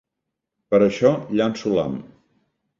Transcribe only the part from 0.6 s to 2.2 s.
Per això llanço l’ham.